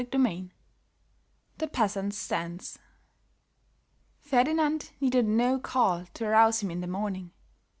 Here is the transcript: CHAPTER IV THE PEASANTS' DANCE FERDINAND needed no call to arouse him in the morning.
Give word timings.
CHAPTER 0.03 0.25
IV 0.27 0.49
THE 1.59 1.67
PEASANTS' 1.67 2.27
DANCE 2.27 2.79
FERDINAND 4.21 4.89
needed 4.99 5.27
no 5.27 5.59
call 5.59 6.07
to 6.15 6.25
arouse 6.25 6.63
him 6.63 6.71
in 6.71 6.81
the 6.81 6.87
morning. 6.87 7.29